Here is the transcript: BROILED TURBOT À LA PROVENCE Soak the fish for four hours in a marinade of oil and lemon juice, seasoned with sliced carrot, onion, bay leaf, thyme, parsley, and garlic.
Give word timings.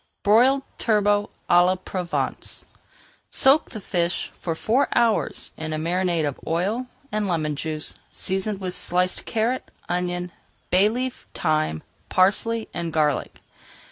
BROILED 0.23 0.63
TURBOT 0.79 1.29
À 1.47 1.63
LA 1.63 1.75
PROVENCE 1.75 2.65
Soak 3.29 3.69
the 3.69 3.79
fish 3.79 4.31
for 4.39 4.55
four 4.55 4.87
hours 4.95 5.51
in 5.57 5.73
a 5.73 5.77
marinade 5.77 6.25
of 6.27 6.39
oil 6.47 6.87
and 7.11 7.27
lemon 7.27 7.55
juice, 7.55 7.93
seasoned 8.09 8.59
with 8.59 8.73
sliced 8.73 9.25
carrot, 9.27 9.69
onion, 9.87 10.31
bay 10.71 10.89
leaf, 10.89 11.27
thyme, 11.35 11.83
parsley, 12.09 12.67
and 12.73 12.91
garlic. 12.91 13.41